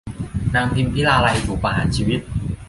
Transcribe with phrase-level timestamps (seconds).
[0.55, 2.19] นางพิมพิลาไลยถูกประหารชีวิต